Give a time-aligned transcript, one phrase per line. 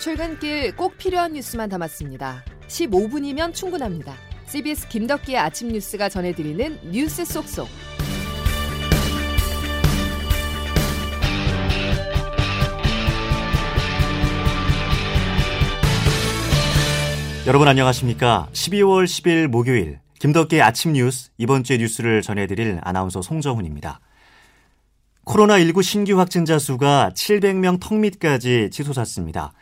[0.00, 2.42] 출근길 꼭 필요한 뉴스만 담았습니다.
[2.68, 4.14] 15분이면 충분합니다.
[4.46, 7.68] CBS 김덕기의 아침 뉴스가 전해드리는 뉴스 속속.
[17.46, 18.48] 여러분 안녕하십니까?
[18.52, 24.00] 12월 10일 목요일 김덕기의 아침 뉴스 이번 주의 뉴스를 전해드릴 아나운서 송정훈입니다.
[25.26, 29.52] 코로나19 신규 확진자 수가 700명 턱 밑까지 치솟았습니다.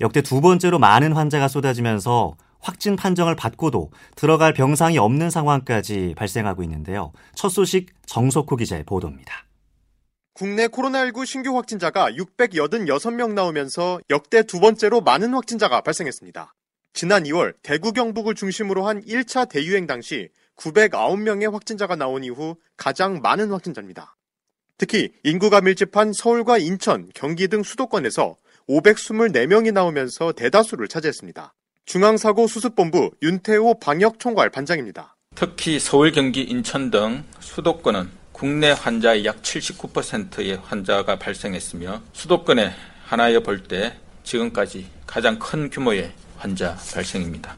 [0.00, 7.12] 역대 두 번째로 많은 환자가 쏟아지면서 확진 판정을 받고도 들어갈 병상이 없는 상황까지 발생하고 있는데요.
[7.34, 9.44] 첫 소식 정석호 기자의 보도입니다.
[10.34, 16.54] 국내 코로나19 신규 확진자가 686명 나오면서 역대 두 번째로 많은 확진자가 발생했습니다.
[16.92, 23.50] 지난 2월 대구 경북을 중심으로 한 1차 대유행 당시 909명의 확진자가 나온 이후 가장 많은
[23.50, 24.16] 확진자입니다.
[24.76, 28.36] 특히 인구가 밀집한 서울과 인천, 경기 등 수도권에서
[28.68, 31.54] 524명이 나오면서 대다수를 차지했습니다.
[31.86, 35.16] 중앙사고수습본부 윤태호 방역총괄 반장입니다.
[35.34, 42.72] 특히 서울, 경기, 인천 등 수도권은 국내 환자의 약 79%의 환자가 발생했으며 수도권에
[43.04, 47.56] 하나여 볼 때 지금까지 가장 큰 규모의 환자 발생입니다.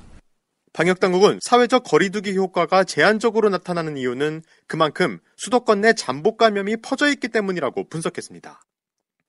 [0.72, 7.88] 방역당국은 사회적 거리두기 효과가 제한적으로 나타나는 이유는 그만큼 수도권 내 잠복 감염이 퍼져 있기 때문이라고
[7.88, 8.60] 분석했습니다.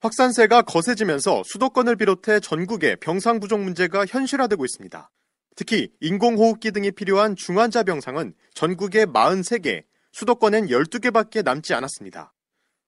[0.01, 5.11] 확산세가 거세지면서 수도권을 비롯해 전국의 병상 부족 문제가 현실화되고 있습니다.
[5.55, 12.33] 특히 인공호흡기 등이 필요한 중환자 병상은 전국에 43개, 수도권엔 12개밖에 남지 않았습니다.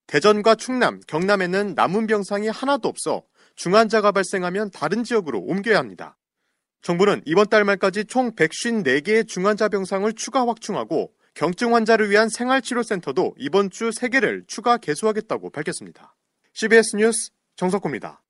[0.07, 3.21] 대전과 충남, 경남에는 남은 병상이 하나도 없어
[3.57, 6.17] 중환자가 발생하면 다른 지역으로 옮겨야 합니다.
[6.81, 13.69] 정부는 이번 달 말까지 총 154개의 중환자 병상을 추가 확충하고 경증 환자를 위한 생활치료센터도 이번
[13.69, 16.15] 주 3개를 추가 개소하겠다고 밝혔습니다.
[16.53, 18.21] CBS 뉴스 정석호입니다.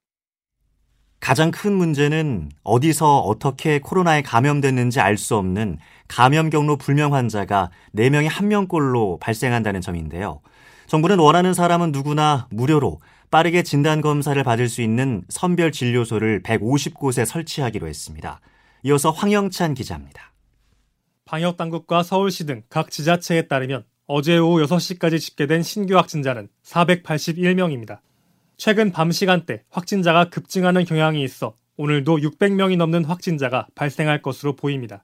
[1.20, 5.78] 가장 큰 문제는 어디서 어떻게 코로나에 감염됐는지 알 수 없는
[6.08, 10.42] 감염 경로 불명 환자가 4명이 1명꼴로 발생한다는 점인데요.
[10.88, 13.00] 정부는 원하는 사람은 누구나 무료로
[13.32, 18.42] 빠르게 진단 검사를 받을 수 있는 선별 진료소를 150곳에 설치하기로 했습니다.
[18.84, 20.34] 이어서 황영찬 기자입니다.
[21.26, 28.00] 방역 당국과 서울시 등 각 지자체에 따르면 어제 오후 6시까지 집계된 신규 확진자는 481명입니다.
[28.66, 35.04] 최근 밤 시간대 확진자가 급증하는 경향이 있어 오늘도 600명이 넘는 확진자가 발생할 것으로 보입니다.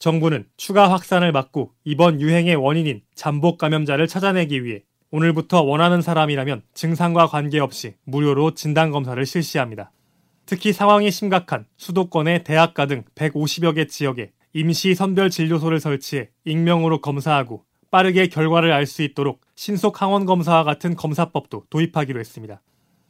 [0.00, 4.82] 정부는 추가 확산을 막고 이번 유행의 원인인 잠복 감염자를 찾아내기 위해
[5.12, 9.92] 오늘부터 원하는 사람이라면 증상과 관계없이 무료로 진단검사를 실시합니다.
[10.44, 17.62] 특히 상황이 심각한 수도권의 대학가 등 150여 개 지역에 임시 선별 진료소를 설치해 익명으로 검사하고
[17.92, 22.60] 빠르게 결과를 알 수 있도록 신속 항원 검사와 같은 검사법도 도입하기로 했습니다.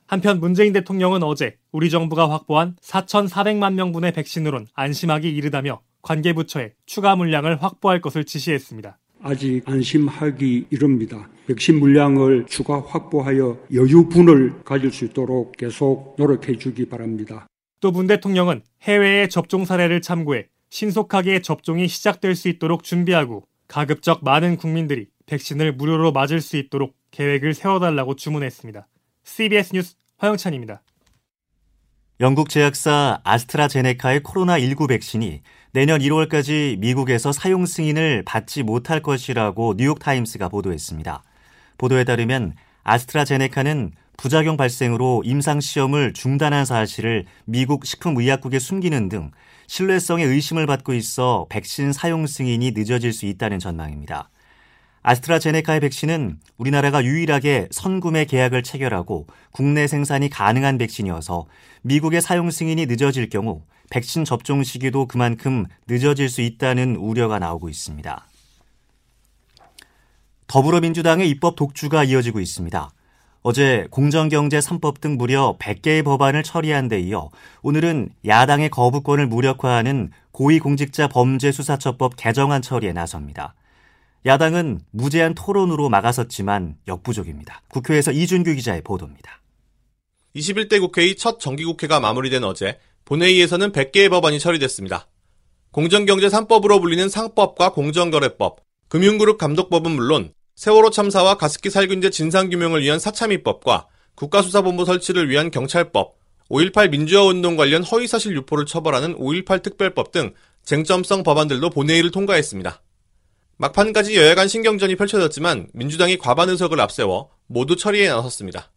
[0.09, 7.15] 한편 문재인 대통령은 어제 우리 정부가 확보한 4,400만 명분의 백신으론 안심하기 이르다며 관계 부처에 추가
[7.15, 8.99] 물량을 확보할 것을 지시했습니다.
[9.21, 11.29] 아직 안심하기 이릅니다.
[11.47, 17.47] 백신 물량을 추가 확보하여 여유분을 가질 수 있도록 계속 노력해 주기 바랍니다.
[17.81, 24.57] 또 문 대통령은 해외의 접종 사례를 참고해 신속하게 접종이 시작될 수 있도록 준비하고 가급적 많은
[24.57, 28.89] 국민들이 백신을 무료로 맞을 수 있도록 계획을 세워달라고 주문했습니다.
[29.29, 30.83] CBS 뉴스 화영찬입니다.
[32.19, 41.23] 영국 제약사 아스트라제네카의 코로나19 백신이 내년 1월까지 미국에서 사용 승인을 받지 못할 것이라고 뉴욕타임스가 보도했습니다.
[41.77, 49.31] 보도에 따르면 아스트라제네카는 부작용 발생으로 임상시험을 중단한 사실을 미국 식품의약국에 숨기는 등
[49.69, 54.31] 신뢰성에 의심을 받고 있어 백신 사용 승인이 늦어질 수 있다는 전망입니다.
[55.03, 61.47] 아스트라제네카의 백신은 우리나라가 유일하게 선구매 계약을 체결하고 국내 생산이 가능한 백신이어서
[61.83, 68.27] 미국의 사용 승인이 늦어질 경우 백신 접종 시기도 그만큼 늦어질 수 있다는 우려가 나오고 있습니다.
[70.47, 72.91] 더불어민주당의 입법 독주가 이어지고 있습니다.
[73.43, 77.31] 어제 공정경제 3법 등 무려 100개의 법안을 처리한 데 이어
[77.63, 83.55] 오늘은 야당의 거부권을 무력화하는 고위공직자 범죄수사처법 개정안 처리에 나섭니다.
[84.29, 87.63] 야당은 무제한 토론으로 막아섰지만 역부족입니다.
[87.69, 89.41] 국회에서 이준규 기자의 보도입니다.
[90.37, 95.09] 21대 국회의 첫 정기국회가 마무리된 어제 본회의에서는 100개의 법안이 처리됐습니다.
[95.71, 103.87] 공정경제 3법으로 불리는 상법과 공정거래법, 금융그룹 감독법은 물론 세월호 참사와 가습기 살균제 진상규명을 위한 사참위법과
[104.15, 106.19] 국가수사본부 설치를 위한 경찰법,
[106.51, 110.35] 5.18 민주화운동 관련 허위사실 유포를 처벌하는 5.18 특별법 등
[110.65, 112.83] 쟁점성 법안들도 본회의를 통과했습니다.
[113.59, 118.71] 막판까지 여야 간 신경전이 펼쳐졌지만 민주당이 과반 의석을 앞세워 모두 처리에 나섰습니다.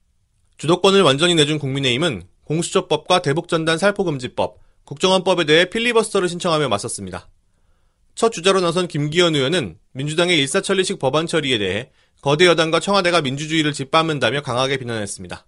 [0.58, 7.30] 주도권을 완전히 내준 국민의힘은 공수처법과 대북전단 살포금지법, 국정원법에 대해 필리버스터를 신청하며 맞섰습니다.
[8.16, 11.92] 첫 주자로 나선 김기현 의원은 민주당의 일사천리식 법안 처리에 대해
[12.22, 15.46] 거대 여당과 청와대가 민주주의를 짓밟는다며 강하게 비난했습니다.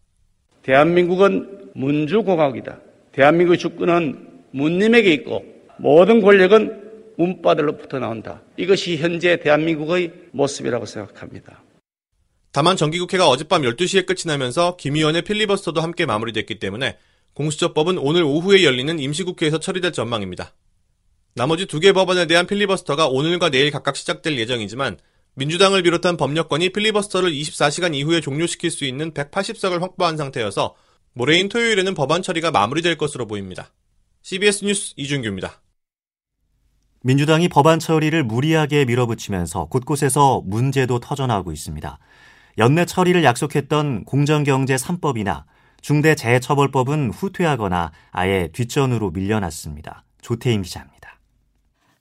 [0.62, 2.80] 대한민국은 민주공화국이다.
[3.14, 5.44] 대한민국의 주권은 문님에게 있고
[5.80, 6.83] 모든 권력은
[7.18, 8.42] 문바들로부터 나온다.
[8.58, 11.64] 이것이 현재 대한민국의 모습이라고 생각합니다.
[12.52, 16.98] 다만 정기국회가 어젯밤 12시에 끝이 나면서 김 의원의 필리버스터도 함께 마무리됐기 때문에
[17.34, 20.54] 공수처법은 오늘 오후에 열리는 임시국회에서 처리될 전망입니다.
[21.36, 25.00] 나머지 두 개 법안에 대한 필리버스터가 오늘과 내일 각각 시작될 예정이지만
[25.34, 30.76] 민주당을 비롯한 범여권이 필리버스터를 24시간 이후에 종료시킬 수 있는 180석을 확보한 상태여서
[31.14, 33.72] 모레인 토요일에는 법안 처리가 마무리될 것으로 보입니다.
[34.22, 35.63] CBS 뉴스 이준규입니다.
[37.06, 42.00] 민주당이 법안 처리를 무리하게 밀어붙이면서 곳곳에서 문제도 터져나오고 있습니다.
[42.58, 45.44] 연내 처리를 약속했던 공정경제 3법이나
[45.82, 50.06] 중대재해처벌법은 후퇴하거나 아예 뒷전으로 밀려났습니다.
[50.22, 51.20] 조태임 기자입니다.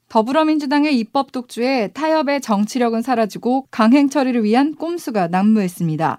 [0.08, 6.19] 더불어민주당의 입법 독주에 타협의 정치력은 사라지고 강행 처리를 위한 꼼수가 난무했습니다.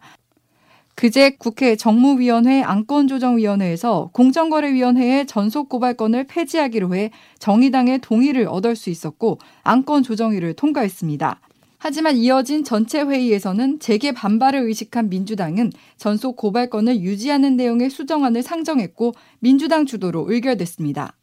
[0.95, 10.54] 그제 국회 정무위원회 안건조정위원회에서 공정거래위원회의 전속 고발건을 폐지하기로 해 정의당의 동의를 얻을 수 있었고 안건조정위를
[10.54, 11.40] 통과했습니다.
[11.80, 19.86] 하지만 이어진 전체 회의에서는 재개 반발을 의식한 민주당은 전속 고발건을 유지하는 내용의 수정안을 상정했고 민주당
[19.86, 21.13] 주도로 의결됐습니다.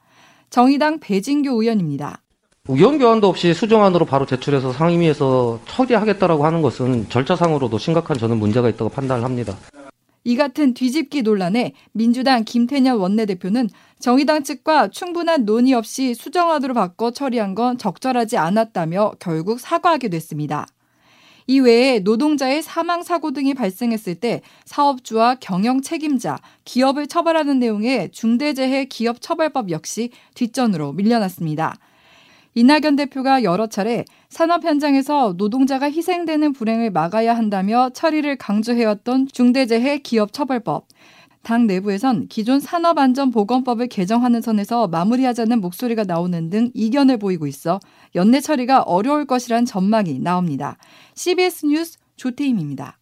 [0.50, 2.20] 정의당 배진교 의원입니다.
[2.72, 8.90] 의견 교환도 없이 수정안으로 바로 제출해서 상임위에서 처리하겠다라고 하는 것은 절차상으로도 심각한 저는 문제가 있다고
[8.90, 9.56] 판단을 합니다.
[10.22, 17.56] 이 같은 뒤집기 논란에 민주당 김태년 원내대표는 정의당 측과 충분한 논의 없이 수정안으로 바꿔 처리한
[17.56, 20.68] 건 적절하지 않았다며 결국 사과하게 됐습니다.
[21.48, 29.20] 이외에 노동자의 사망 사고 등이 발생했을 때 사업주와 경영 책임자, 기업을 처벌하는 내용의 중대재해 기업
[29.20, 31.74] 처벌법 역시 뒷전으로 밀려났습니다.
[32.54, 40.86] 이낙연 대표가 여러 차례 산업 현장에서 노동자가 희생되는 불행을 막아야 한다며 처리를 강조해왔던 중대재해 기업처벌법.
[41.42, 47.80] 당 내부에선 기존 산업안전보건법을 개정하는 선에서 마무리하자는 목소리가 나오는 등 이견을 보이고 있어
[48.14, 50.76] 연내 처리가 어려울 것이란 전망이 나옵니다.
[51.14, 52.98] CBS 뉴스 조태임입니다.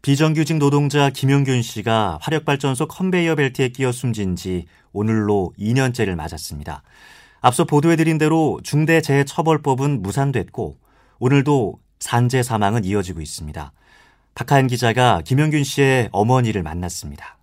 [0.00, 6.82] 비정규직 노동자 김용균 씨가 화력발전소 컨베이어 벨트에 끼어 숨진 지 오늘로 2년째를 맞았습니다.
[7.44, 10.78] 앞서 보도해드린 대로 중대재해처벌법은 무산됐고
[11.18, 13.70] 오늘도 산재 사망은 이어지고 있습니다.
[14.34, 17.36] 박하연 기자가 김영균 씨의 어머니를 만났습니다.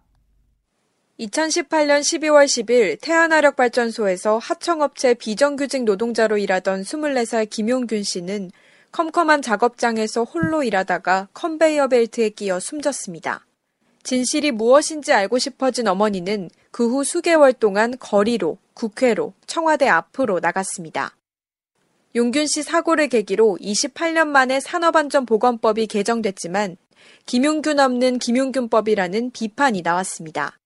[1.19, 8.50] 2018년 12월 10일 태안화력발전소에서 하청업체 비정규직 노동자로 일하던 24살 김용균 씨는
[8.92, 13.45] 컴컴한 작업장에서 홀로 일하다가 컨베이어 벨트에 끼어 숨졌습니다.
[14.01, 21.16] 진실이 무엇인지 알고 싶어진 어머니는 그 후 수개월 동안 거리로 국회로, 청와대 앞으로 나갔습니다.
[22.16, 26.78] 용균 씨 사고를 계기로 28년 만에 산업안전보건법이 개정됐지만
[27.28, 30.57] 김용균 없는 김용균법이라는 비판이 나왔습니다.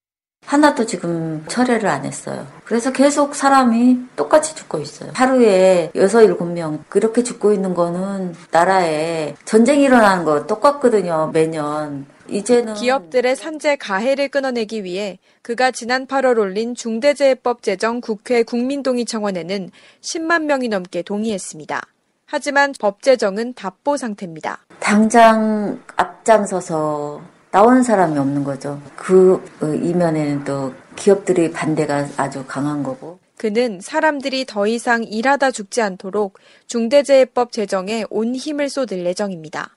[0.46, 2.48] 하나도 지금 철회를 안 했어요.
[2.64, 5.12] 그래서 계속 사람이 똑같이 죽고 있어요.
[5.14, 11.32] 하루에 6, 7명 그렇게 죽고 있는 거는 나라에 전쟁이 일어나는 거 똑같거든요.
[11.34, 12.06] 매년.
[12.28, 19.70] 이제는 기업들의 산재 가해를 끊어내기 위해 그가 지난 8월 올린 중대재해법 제정 국회 국민동의 청원에는
[20.02, 21.82] 10만 명이 넘게 동의했습니다.
[22.26, 24.66] 하지만 법 제정은 답보 상태입니다.
[24.80, 28.82] 당장 앞장서서 나오는 사람이 없는 거죠.
[28.96, 33.20] 그 어, 이면에는 또 기업들의 반대가 아주 강한 거고.
[33.38, 39.76] 그는 사람들이 더 이상 일하다 죽지 않도록 중대재해법 제정에 온 힘을 쏟을 예정입니다.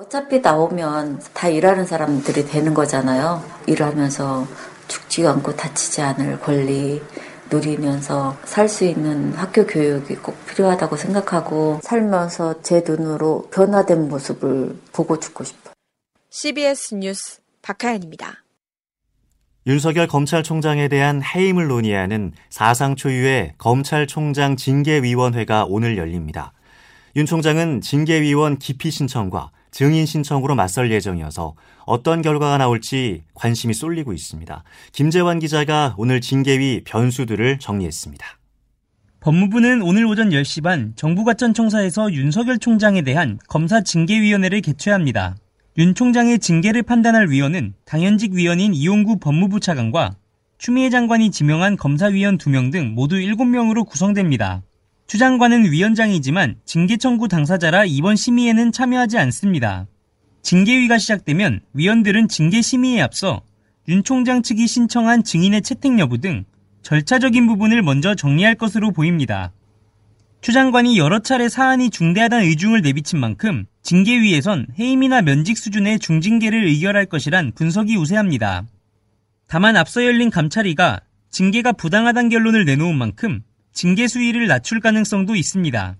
[0.00, 3.44] 어차피 나오면 다 일하는 사람들이 되는 거잖아요.
[3.66, 4.46] 일하면서
[4.88, 7.02] 죽지 않고 다치지 않을 권리
[7.50, 15.20] 누리면서 살 수 있는 학교 교육이 꼭 필요하다고 생각하고 살면서 제 눈으로 변화된 모습을 보고
[15.20, 15.74] 죽고 싶어요.
[16.30, 18.42] CBS 뉴스 박하연입니다.
[19.66, 26.54] 윤석열 검찰총장에 대한 해임을 논의하는 사상 초유의 검찰총장 징계위원회가 오늘 열립니다.
[27.16, 31.54] 윤 총장은 징계위원 기피 신청과 증인 신청으로 맞설 예정이어서
[31.86, 34.64] 어떤 결과가 나올지 관심이 쏠리고 있습니다.
[34.92, 38.26] 김재환 기자가 오늘 징계위 변수들을 정리했습니다.
[39.20, 45.36] 법무부는 오늘 오전 10시 반 정부과천청사에서 윤석열 총장에 대한 검사 징계위원회를 개최합니다.
[45.78, 50.16] 윤 총장의 징계를 판단할 위원은 당연직 위원인 이용구 법무부 차관과
[50.58, 54.62] 추미애 장관이 지명한 검사위원 2명 등 모두 7명으로 구성됩니다.
[55.10, 59.88] 추 장관은 위원장이지만 징계 청구 당사자라 이번 심의에는 참여하지 않습니다.
[60.42, 63.42] 징계위가 시작되면 위원들은 징계 심의에 앞서
[63.88, 66.44] 윤 총장 측이 신청한 증인의 채택 여부 등
[66.82, 69.52] 절차적인 부분을 먼저 정리할 것으로 보입니다.
[70.42, 77.06] 추 장관이 여러 차례 사안이 중대하다는 의중을 내비친 만큼 징계위에선 해임이나 면직 수준의 중징계를 의결할
[77.06, 78.64] 것이란 분석이 우세합니다.
[79.48, 81.00] 다만 앞서 열린 감찰위가
[81.30, 85.96] 징계가 부당하다는 결론을 내놓은 만큼 징계 수위를 낮출 가능성도 있습니다.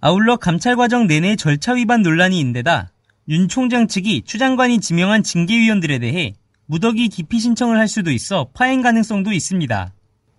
[0.00, 2.92] 아울러 감찰 과정 내내 절차 위반 논란이 인데다
[3.28, 6.34] 윤 총장 측이 추 장관이 지명한 징계위원들에 대해
[6.66, 9.92] 무더기 기피 신청을 할 수도 있어 파행 가능성도 있습니다.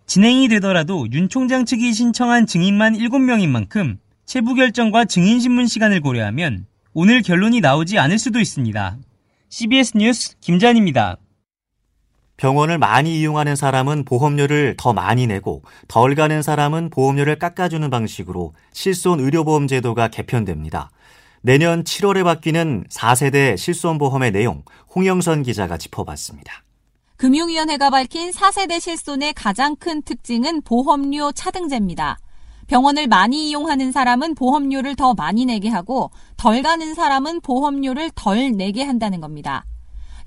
[0.06, 6.66] 진행이 되더라도 윤 총장 측이 신청한 증인만 7명인 만큼 체부 결정과 증인 신문 시간을 고려하면
[6.94, 8.98] 오늘 결론이 나오지 않을 수도 있습니다.
[9.50, 11.18] CBS 뉴스 김잔입니다.
[12.39, 19.19] 병원을 많이 이용하는 사람은 보험료를 더 많이 내고 덜 가는 사람은 보험료를 깎아주는 방식으로 실손
[19.19, 20.89] 의료보험 제도가 개편됩니다.
[21.41, 24.63] 내년 7월에 바뀌는 4세대 실손보험의 내용
[24.96, 26.63] 홍영선 기자가 짚어봤습니다.
[27.17, 32.19] 금융위원회가 밝힌 4세대 실손의 가장 큰 특징은 보험료 차등제입니다.
[32.67, 38.84] 병원을 많이 이용하는 사람은 보험료를 더 많이 내게 하고 덜 가는 사람은 보험료를 덜 내게
[38.84, 39.65] 한다는 겁니다.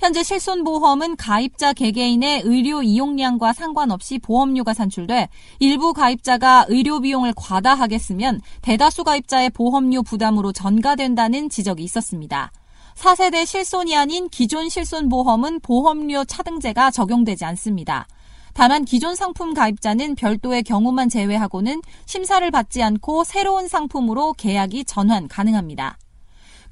[0.03, 5.29] 현재 실손보험은 가입자 개개인의 의료 이용량과 상관없이 보험료가 산출돼
[5.61, 12.51] 일부 가입자가 의료 비용을 과다하게 쓰면 대다수 가입자의 보험료 부담으로 전가된다는 지적이 있었습니다.
[12.97, 18.09] 4세대 실손이 아닌 기존 실손보험은 보험료 차등제가 적용되지 않습니다.
[18.55, 25.97] 다만 기존 상품 가입자는 별도의 경우만 제외하고는 심사를 받지 않고 새로운 상품으로 계약이 전환 가능합니다.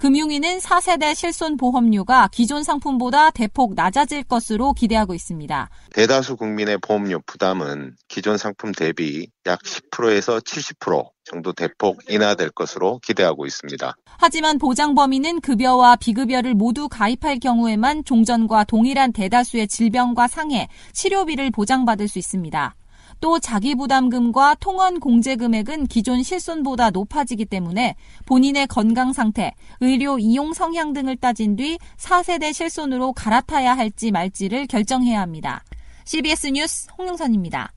[0.00, 5.68] 금융위는 4세대 실손 보험료가 기존 상품보다 대폭 낮아질 것으로 기대하고 있습니다.
[5.92, 13.44] 대다수 국민의 보험료 부담은 기존 상품 대비 약 10%에서 70% 정도 대폭 인하될 것으로 기대하고
[13.44, 13.94] 있습니다.
[14.06, 22.08] 하지만 보장 범위는 급여와 비급여를 모두 가입할 경우에만 종전과 동일한 대다수의 질병과 상해, 치료비를 보장받을
[22.08, 22.74] 수 있습니다.
[23.20, 27.94] 또 자기부담금과 통원 공제 금액은 기존 실손보다 높아지기 때문에
[28.26, 35.20] 본인의 건강 상태, 의료 이용 성향 등을 따진 뒤 4세대 실손으로 갈아타야 할지 말지를 결정해야
[35.20, 35.62] 합니다.
[36.04, 37.72] CBS 뉴스 홍영선입니다.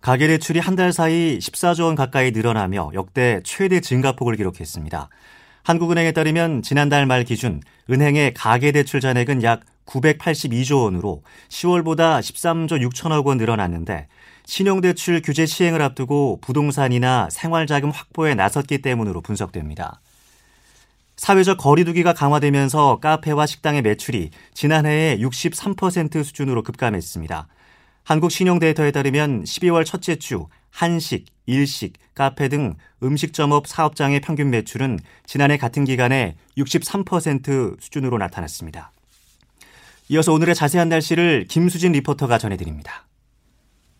[0.00, 5.08] 가계 대출이 한 달 사이 14조 원 가까이 늘어나며 역대 최대 증가폭을 기록했습니다.
[5.62, 13.24] 한국은행에 따르면 지난달 말 기준 은행의 가계 대출 잔액은 약 982조 원으로 10월보다 13조 6천억
[13.24, 14.08] 원 늘어났는데
[14.46, 20.00] 신용대출 규제 시행을 앞두고 부동산이나 생활자금 확보에 나섰기 때문으로 분석됩니다.
[21.16, 27.48] 사회적 거리두기가 강화되면서 카페와 식당의 매출이 지난해에 63% 수준으로 급감했습니다.
[28.04, 35.84] 한국신용데이터에 따르면 12월 첫째 주 한식, 일식, 카페 등 음식점업 사업장의 평균 매출은 지난해 같은
[35.84, 38.92] 기간에 63% 수준으로 나타났습니다.
[40.10, 43.06] 이어서 오늘의 자세한 날씨를 김수진 리포터가 전해드립니다.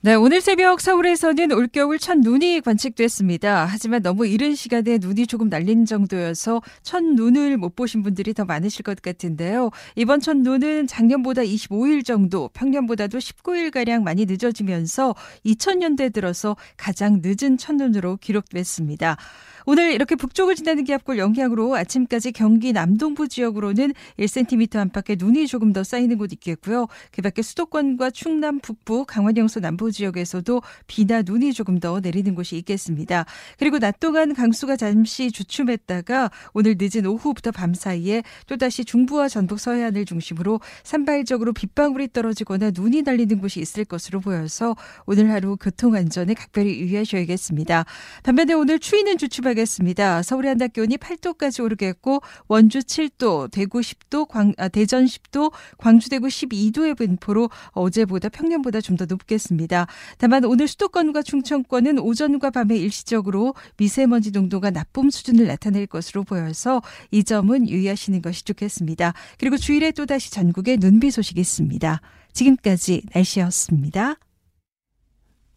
[0.05, 3.65] 네, 오늘 새벽 서울에서는 올겨울 첫 눈이 관측됐습니다.
[3.65, 8.83] 하지만 너무 이른 시간에 눈이 조금 날린 정도여서 첫 눈을 못 보신 분들이 더 많으실
[8.83, 9.71] 것 같은데요.
[9.97, 15.15] 이번 첫 눈은 작년보다 25일 정도, 평년보다도 19일가량 많이 늦어지면서
[15.47, 19.17] 2000년대 들어서 가장 늦은 첫 눈으로 기록됐습니다.
[19.66, 25.83] 오늘 이렇게 북쪽을 지나는 기압골 영향으로 아침까지 경기 남동부 지역으로는 1cm 안팎의 눈이 조금 더
[25.83, 26.87] 쌓이는 곳 있겠고요.
[27.11, 32.59] 그 밖에 수도권과 충남 북부, 강원 영서 남부 지역에서도 비나 눈이 조금 더 내리는 곳이
[32.59, 33.25] 있겠습니다.
[33.59, 40.04] 그리고 낮 동안 강수가 잠시 주춤했다가 오늘 늦은 오후부터 밤 사이에 또다시 중부와 전북 서해안을
[40.04, 46.80] 중심으로 산발적으로 빗방울이 떨어지거나 눈이 날리는 곳이 있을 것으로 보여서 오늘 하루 교통 안전에 각별히
[46.80, 47.87] 유의하셔야겠습니다.
[48.23, 50.23] 반면에 오늘 추위는 주춤하 하겠습니다.
[50.23, 56.27] 서울의 한낮 기온이 8도까지 오르겠고 원주 7도, 대구 10도, 광, 아, 대전 10도, 광주 대구
[56.27, 59.87] 12도의 분포로 어제보다 평년보다 좀 더 높겠습니다.
[60.19, 66.81] 다만 오늘 수도권과 충청권은 오전과 밤에 일시적으로 미세먼지 농도가 나쁨 수준을 나타낼 것으로 보여서
[67.11, 69.15] 이 점은 유의하시는 것이 좋겠습니다.
[69.39, 72.01] 그리고 주일에 또다시 전국에 눈비 소식이 있습니다.
[72.33, 74.17] 지금까지 날씨였습니다.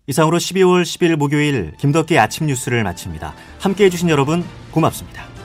[0.08, 3.34] 이상으로 12월 10일 목요일 김덕기 아침 뉴스를 마칩니다.
[3.60, 5.37] 함께 해주신 여러분 고맙습니다.